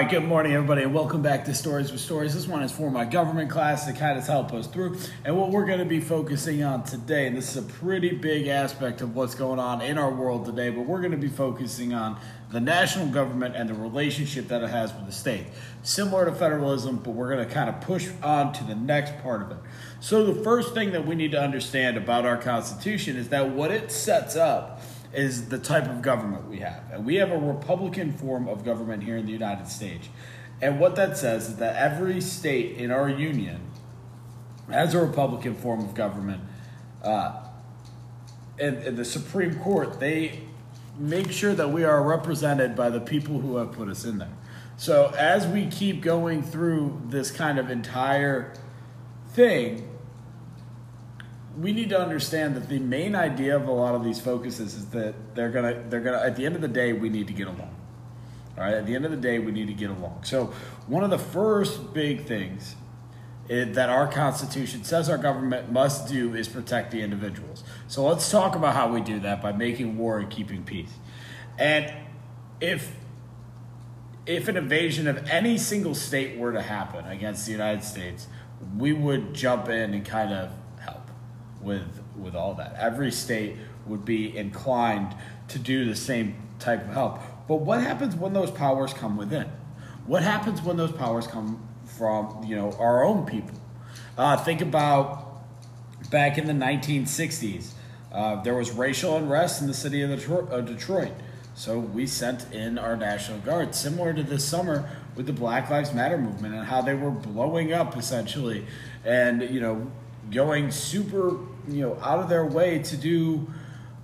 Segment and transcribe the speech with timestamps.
[0.00, 2.34] right, good morning, everybody, and welcome back to Stories with Stories.
[2.34, 4.96] This one is for my government class to kind of help us through.
[5.24, 8.48] And what we're going to be focusing on today, and this is a pretty big
[8.48, 11.94] aspect of what's going on in our world today, but we're going to be focusing
[11.94, 12.18] on
[12.50, 15.46] the national government and the relationship that it has with the state.
[15.84, 19.42] Similar to federalism, but we're going to kind of push on to the next part
[19.42, 19.58] of it.
[20.00, 23.70] So, the first thing that we need to understand about our Constitution is that what
[23.70, 24.80] it sets up
[25.14, 26.82] is the type of government we have.
[26.92, 30.08] And we have a Republican form of government here in the United States.
[30.60, 33.60] And what that says is that every state in our union
[34.68, 36.42] has a Republican form of government.
[37.02, 37.42] Uh,
[38.58, 40.40] and, and the Supreme Court, they
[40.98, 44.32] make sure that we are represented by the people who have put us in there.
[44.76, 48.52] So as we keep going through this kind of entire
[49.30, 49.88] thing,
[51.56, 54.86] we need to understand that the main idea of a lot of these focuses is
[54.86, 57.46] that they're gonna they're gonna at the end of the day we need to get
[57.46, 57.74] along.
[58.56, 60.24] All right, at the end of the day we need to get along.
[60.24, 60.52] So
[60.86, 62.76] one of the first big things
[63.48, 67.62] that our Constitution says our government must do is protect the individuals.
[67.88, 70.92] So let's talk about how we do that by making war and keeping peace.
[71.58, 71.92] And
[72.60, 72.96] if
[74.26, 78.26] if an invasion of any single state were to happen against the United States,
[78.78, 80.50] we would jump in and kind of
[81.64, 82.76] with with all that.
[82.78, 85.14] Every state would be inclined
[85.48, 87.18] to do the same type of help.
[87.48, 89.50] But what happens when those powers come within?
[90.06, 93.58] What happens when those powers come from you know our own people?
[94.16, 95.42] Uh, think about
[96.10, 97.72] back in the 1960s.
[98.12, 101.12] Uh, there was racial unrest in the city of of Detroit.
[101.56, 105.94] So we sent in our National Guard, similar to this summer with the Black Lives
[105.94, 108.66] Matter movement and how they were blowing up essentially,
[109.04, 109.90] and you know
[110.30, 111.36] going super,
[111.68, 113.46] you know, out of their way to do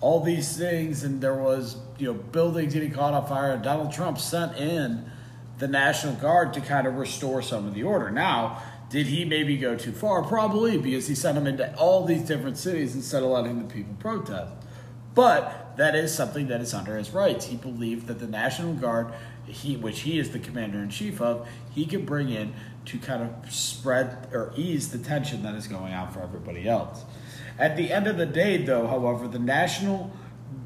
[0.00, 3.56] all these things, and there was, you know, buildings getting caught on fire.
[3.56, 5.08] Donald Trump sent in
[5.58, 8.10] the National Guard to kind of restore some of the order.
[8.10, 10.22] Now, did he maybe go too far?
[10.24, 13.94] Probably, because he sent them into all these different cities instead of letting the people
[14.00, 14.52] protest.
[15.14, 17.46] But that is something that is under his rights.
[17.46, 19.12] He believed that the National Guard,
[19.46, 22.54] he, which he is the commander in chief of, he could bring in
[22.86, 27.04] to kind of spread or ease the tension that is going on for everybody else.
[27.58, 30.10] At the end of the day, though, however, the national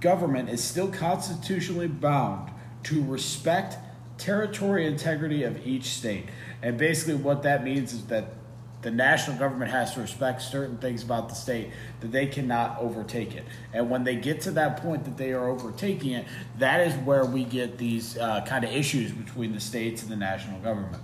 [0.01, 2.51] government is still constitutionally bound
[2.85, 3.77] to respect
[4.19, 6.27] territory integrity of each state.
[6.63, 8.33] And basically, what that means is that
[8.83, 11.71] the national government has to respect certain things about the state
[12.01, 13.45] that they cannot overtake it.
[13.73, 16.27] And when they get to that point that they are overtaking it,
[16.59, 20.17] that is where we get these uh, kind of issues between the states and the
[20.17, 21.03] national government.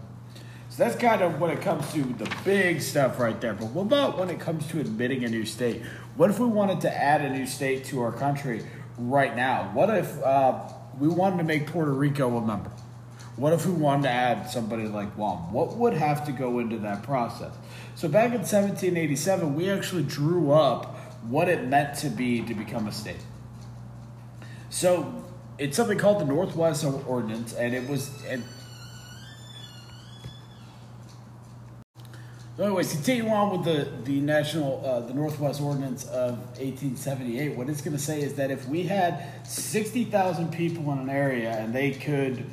[0.69, 3.53] So that's kind of when it comes to the big stuff right there.
[3.53, 5.83] But what about when it comes to admitting a new state?
[6.17, 8.65] What if we wanted to add a new state to our country
[8.97, 9.71] right now?
[9.75, 10.63] What if uh,
[10.99, 12.71] we wanted to make Puerto Rico a member?
[13.37, 15.53] What if we wanted to add somebody like Guam?
[15.53, 17.53] What would have to go into that process?
[17.95, 22.87] So back in 1787, we actually drew up what it meant to be to become
[22.89, 23.25] a state.
[24.69, 25.25] So
[25.59, 28.43] it's something called the Northwest Ordinance, and it was and
[32.57, 37.57] So anyways, continue on with the the national uh, the Northwest Ordinance of 1878.
[37.57, 41.51] What it's going to say is that if we had 60,000 people in an area
[41.53, 42.45] and they could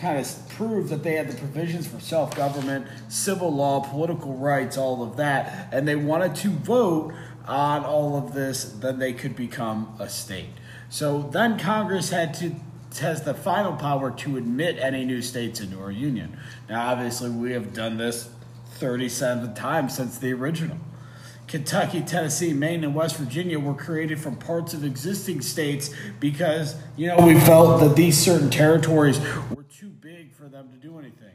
[0.00, 4.76] kind of prove that they had the provisions for self government, civil law, political rights,
[4.76, 7.12] all of that, and they wanted to vote
[7.46, 10.50] on all of this, then they could become a state.
[10.88, 12.54] So then Congress had to
[13.00, 16.36] has the final power to admit any new states into our union.
[16.68, 18.28] Now, obviously, we have done this
[18.78, 20.76] 37 times since the original.
[21.46, 25.90] Kentucky, Tennessee, Maine, and West Virginia were created from parts of existing states
[26.20, 29.59] because, you know, we felt that these certain territories were
[30.40, 31.34] for them to do anything.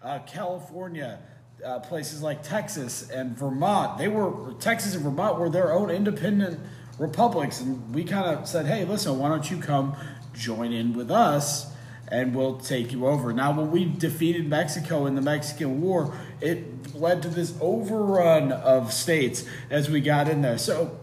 [0.00, 1.18] Uh, California,
[1.62, 6.58] uh, places like Texas and Vermont, they were, Texas and Vermont were their own independent
[6.98, 7.60] republics.
[7.60, 9.94] And we kind of said, hey, listen, why don't you come
[10.32, 11.70] join in with us?
[12.08, 13.32] and we'll take you over.
[13.32, 18.92] Now, when we defeated Mexico in the Mexican War, it led to this overrun of
[18.92, 20.56] states as we got in there.
[20.56, 21.00] So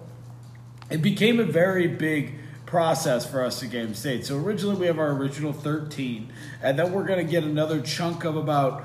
[0.89, 2.35] it became a very big
[2.73, 4.25] process for us to gain state.
[4.25, 6.33] So originally we have our original 13,
[6.63, 8.83] and then we're going to get another chunk of about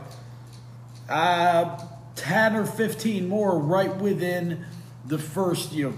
[1.09, 1.83] uh,
[2.15, 4.67] 10 or 15 more right within
[5.07, 5.97] the first, you know,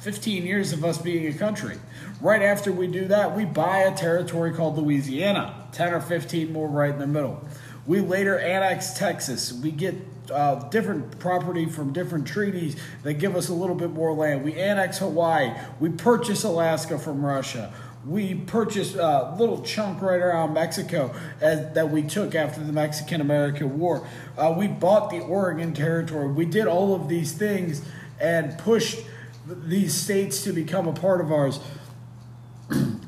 [0.00, 1.76] 15 years of us being a country.
[2.20, 6.66] Right after we do that, we buy a territory called Louisiana, 10 or 15 more
[6.66, 7.46] right in the middle.
[7.86, 9.52] We later annex Texas.
[9.52, 9.94] We get
[10.30, 14.44] uh, different property from different treaties that give us a little bit more land.
[14.44, 15.52] We annex Hawaii.
[15.80, 17.72] We purchase Alaska from Russia.
[18.06, 23.20] We purchased a little chunk right around Mexico as, that we took after the Mexican
[23.20, 24.06] American War.
[24.36, 26.28] Uh, we bought the Oregon Territory.
[26.28, 27.82] We did all of these things
[28.20, 28.98] and pushed
[29.46, 31.60] these states to become a part of ours.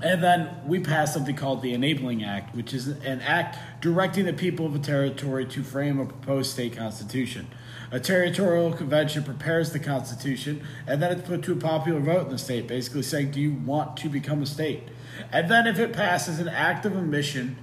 [0.03, 4.33] And then we passed something called the Enabling Act, which is an act directing the
[4.33, 7.49] people of a territory to frame a proposed state constitution.
[7.93, 12.33] A territorial convention prepares the Constitution, and then it's put to a popular vote in
[12.33, 14.83] the state, basically saying, Do you want to become a state?
[15.33, 17.57] And then, if it passes an act of admission,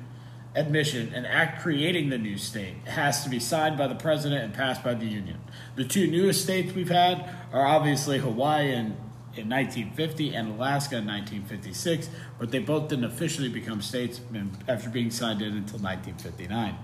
[0.56, 4.54] admission, an act creating the new state, has to be signed by the president and
[4.54, 5.40] passed by the Union.
[5.76, 8.96] The two newest states we've had are obviously Hawaii in,
[9.36, 12.10] in 1950 and Alaska in 1956,
[12.40, 14.22] but they both didn't officially become states
[14.68, 16.78] after being signed in until 1959.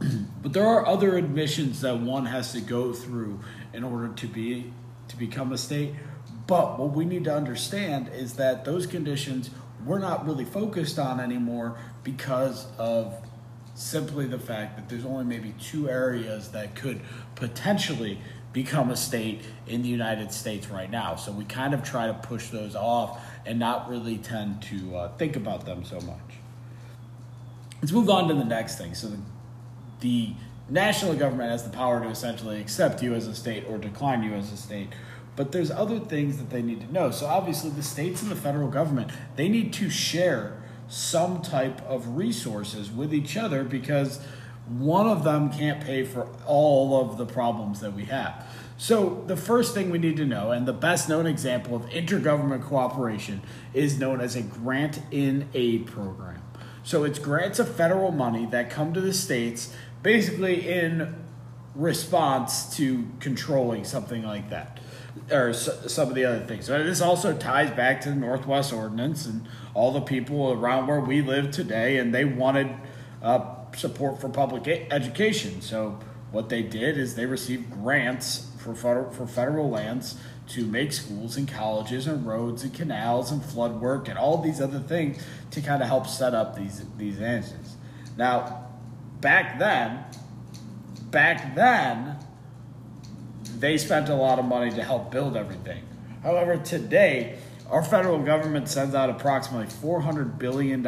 [0.42, 3.40] but there are other admissions that one has to go through
[3.72, 4.72] in order to be
[5.08, 5.94] to become a state.
[6.46, 9.50] But what we need to understand is that those conditions
[9.84, 13.14] we're not really focused on anymore because of
[13.74, 17.00] simply the fact that there's only maybe two areas that could
[17.34, 18.20] potentially
[18.52, 21.14] become a state in the United States right now.
[21.14, 25.16] So we kind of try to push those off and not really tend to uh,
[25.16, 26.18] think about them so much.
[27.80, 28.94] Let's move on to the next thing.
[28.94, 29.18] So the
[30.00, 30.32] the
[30.68, 34.32] national government has the power to essentially accept you as a state or decline you
[34.32, 34.88] as a state.
[35.36, 37.10] But there's other things that they need to know.
[37.10, 42.16] So obviously, the states and the federal government they need to share some type of
[42.16, 44.20] resources with each other because
[44.78, 48.46] one of them can't pay for all of the problems that we have.
[48.78, 52.62] So, the first thing we need to know, and the best known example of intergovernment
[52.62, 53.42] cooperation,
[53.74, 56.42] is known as a grant in aid program.
[56.82, 61.14] So, it's grants of federal money that come to the states basically in
[61.74, 64.80] response to controlling something like that
[65.30, 66.66] or some of the other things.
[66.66, 71.00] So this also ties back to the Northwest Ordinance and all the people around where
[71.00, 72.68] we live today, and they wanted
[73.22, 75.60] uh, support for public education.
[75.60, 75.98] So
[76.30, 80.18] what they did is they received grants for federal, for federal lands
[80.48, 84.60] to make schools and colleges and roads and canals and flood work and all these
[84.60, 85.22] other things
[85.52, 87.76] to kind of help set up these these answers.
[88.16, 88.66] Now,
[89.20, 90.04] back then,
[91.10, 92.16] back then,
[93.58, 95.84] they spent a lot of money to help build everything.
[96.22, 97.38] However, today,
[97.70, 100.82] our federal government sends out approximately $400 billion,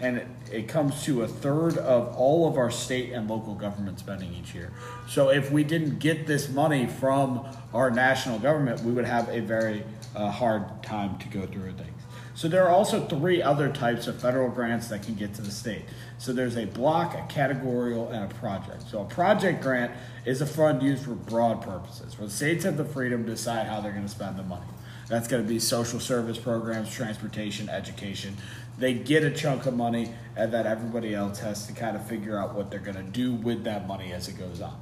[0.00, 0.22] and
[0.52, 4.54] it, comes to a third of all of our state and local government spending each
[4.54, 4.72] year.
[5.08, 9.40] So, if we didn't get this money from our national government, we would have a
[9.40, 9.84] very
[10.14, 11.96] uh, hard time to go through things.
[12.36, 15.50] So there are also three other types of federal grants that can get to the
[15.50, 15.84] state.
[16.18, 18.82] So there's a block, a categorical, and a project.
[18.90, 19.92] So a project grant
[20.26, 23.66] is a fund used for broad purposes, where the states have the freedom to decide
[23.66, 24.66] how they're going to spend the money.
[25.08, 28.36] That's going to be social service programs, transportation, education.
[28.78, 32.38] They get a chunk of money, and then everybody else has to kind of figure
[32.38, 34.78] out what they're going to do with that money as it goes on.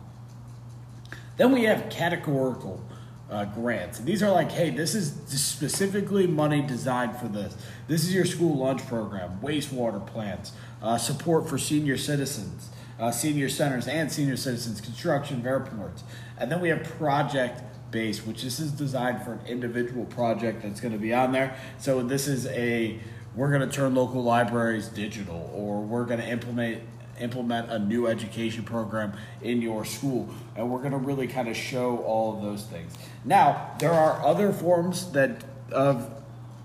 [1.36, 2.82] Then we have categorical
[3.30, 3.98] uh, grants.
[3.98, 7.56] These are like, hey, this is specifically money designed for this.
[7.88, 13.48] This is your school lunch program, wastewater plants, uh, support for senior citizens, uh, senior
[13.48, 16.04] centers and senior citizens, construction airports.
[16.38, 17.62] And then we have project
[17.94, 21.56] based, which this is designed for an individual project that's going to be on there.
[21.78, 22.98] So this is a
[23.36, 26.82] we're going to turn local libraries digital, or we're going to implement
[27.20, 30.28] implement a new education program in your school.
[30.56, 32.92] And we're going to really kind of show all of those things.
[33.24, 36.10] Now, there are other forms that of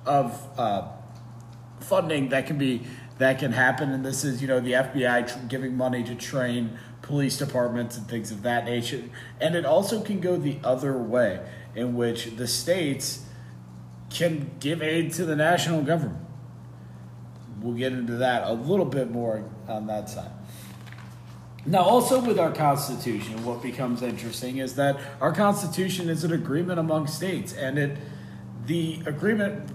[0.05, 0.87] of uh,
[1.79, 2.81] funding that can be
[3.19, 6.79] that can happen, and this is you know the FBI tr- giving money to train
[7.09, 9.03] police departments and things of that nature.
[9.41, 11.39] And it also can go the other way,
[11.75, 13.25] in which the states
[14.11, 16.23] can give aid to the national government.
[17.61, 20.31] We'll get into that a little bit more on that side.
[21.65, 26.79] Now, also with our Constitution, what becomes interesting is that our Constitution is an agreement
[26.79, 27.97] among states, and it
[28.67, 29.67] the agreement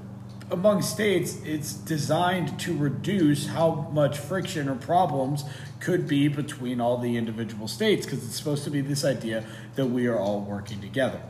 [0.51, 5.45] among states it's designed to reduce how much friction or problems
[5.81, 9.87] could be between all the individual states because it's supposed to be this idea that
[9.87, 11.21] we are all working together.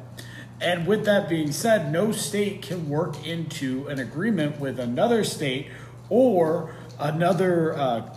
[0.60, 5.68] And with that being said, no state can work into an agreement with another state
[6.08, 8.16] or another uh,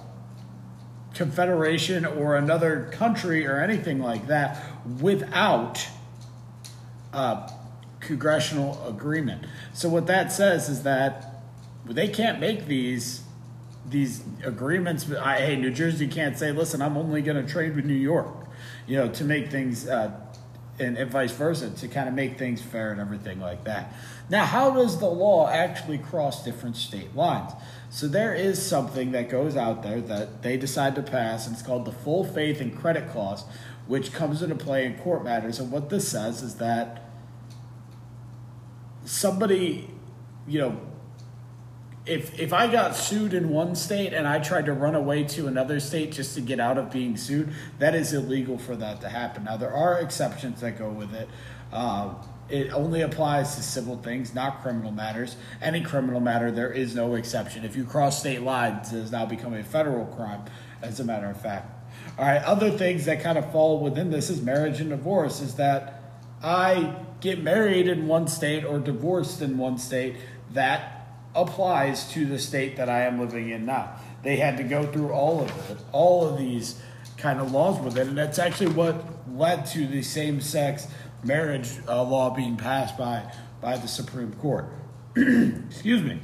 [1.14, 4.64] confederation or another country or anything like that
[5.02, 5.88] without
[7.12, 7.52] uh,
[8.08, 9.46] congressional agreement.
[9.74, 11.44] So what that says is that
[11.86, 13.22] they can't make these
[13.86, 15.10] these agreements.
[15.12, 18.48] I, hey, New Jersey can't say, "Listen, I'm only going to trade with New York,"
[18.88, 20.12] you know, to make things uh,
[20.80, 23.94] and, and vice versa to kind of make things fair and everything like that.
[24.30, 27.52] Now, how does the law actually cross different state lines?
[27.90, 31.66] So there is something that goes out there that they decide to pass, and it's
[31.66, 33.46] called the full faith and credit clause,
[33.88, 35.60] which comes into play in court matters.
[35.60, 37.07] And what this says is that
[39.08, 39.90] somebody,
[40.48, 40.80] you know,
[42.06, 45.48] if if I got sued in one state and I tried to run away to
[45.48, 49.10] another state just to get out of being sued, that is illegal for that to
[49.10, 49.44] happen.
[49.44, 51.28] Now there are exceptions that go with it.
[51.72, 52.14] Uh,
[52.50, 55.36] it only applies to civil things, not criminal matters.
[55.62, 57.66] Any criminal matter, there is no exception.
[57.66, 60.44] If you cross state lines, it has now become a federal crime,
[60.82, 61.70] as a matter of fact.
[62.18, 65.56] All right, other things that kind of fall within this is marriage and divorce, is
[65.56, 65.97] that
[66.44, 70.16] I get married in one state or divorced in one state,
[70.54, 73.96] that applies to the state that I am living in now.
[74.24, 76.82] They had to go through all of it, all of these
[77.18, 80.88] kind of laws with it, and that's actually what led to the same sex
[81.24, 84.66] marriage uh, law being passed by by the Supreme Court.
[85.16, 86.20] Excuse me.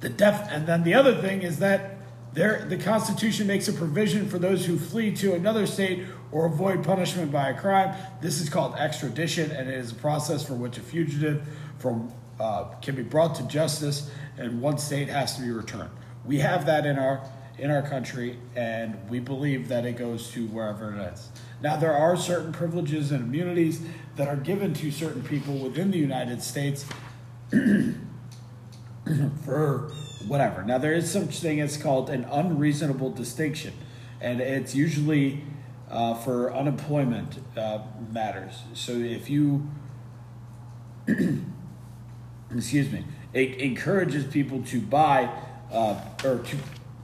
[0.00, 1.89] The def and then the other thing is that
[2.32, 6.84] there the Constitution makes a provision for those who flee to another state or avoid
[6.84, 7.94] punishment by a crime.
[8.20, 11.46] This is called extradition, and it is a process for which a fugitive
[11.78, 15.90] from uh, can be brought to justice, and one state has to be returned.
[16.24, 17.22] We have that in our
[17.58, 21.28] in our country, and we believe that it goes to wherever it is.
[21.62, 23.82] Now, there are certain privileges and immunities
[24.16, 26.86] that are given to certain people within the United States
[29.44, 29.92] for
[30.26, 30.62] whatever.
[30.62, 33.74] Now, there is such thing as called an unreasonable distinction,
[34.20, 35.42] and it's usually
[35.90, 37.80] uh, for unemployment uh,
[38.12, 38.62] matters.
[38.74, 39.68] So, if you,
[42.54, 45.30] excuse me, it encourages people to buy
[45.72, 46.56] uh, or to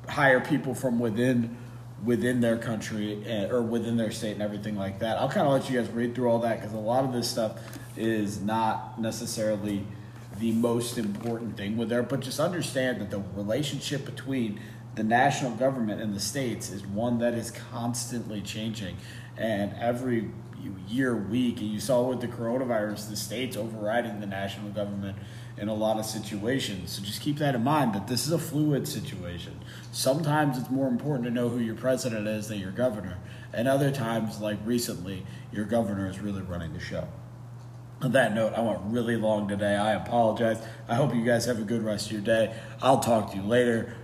[0.09, 1.57] hire people from within
[2.05, 5.19] within their country and, or within their state and everything like that.
[5.19, 7.29] I'll kind of let you guys read through all that because a lot of this
[7.29, 7.59] stuff
[7.97, 9.85] is not necessarily
[10.39, 14.61] the most important thing with there, but just understand that the relationship between
[14.95, 18.97] the national government and the states is one that is constantly changing.
[19.37, 20.31] And every
[20.89, 25.19] year, week, and you saw with the coronavirus, the states overriding the national government
[25.59, 26.93] in a lot of situations.
[26.93, 29.59] So just keep that in mind that this is a fluid situation.
[29.93, 33.19] Sometimes it's more important to know who your president is than your governor.
[33.53, 37.09] And other times, like recently, your governor is really running the show.
[38.03, 39.75] On that note, I went really long today.
[39.75, 40.63] I apologize.
[40.89, 42.55] I hope you guys have a good rest of your day.
[42.83, 43.95] I'll talk to you later.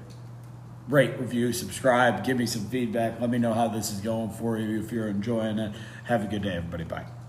[0.89, 3.21] Rate, review, subscribe, give me some feedback.
[3.21, 5.77] Let me know how this is going for you if you're enjoying it.
[6.05, 6.85] Have a good day, everybody.
[6.85, 7.22] Bye.